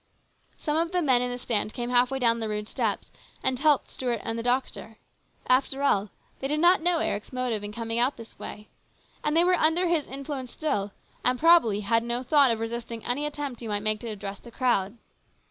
[0.57, 3.11] Some of the men in the stand came half way down the rude steps
[3.43, 4.97] and helped Stuart and the doctor.
[5.45, 8.67] After all, they did not know Eric's motive in coming out in this way.
[9.23, 10.91] And they were under his influence still,
[11.23, 14.49] and probably had no thought of resisting any attempt he might make to address the
[14.49, 14.97] crowd.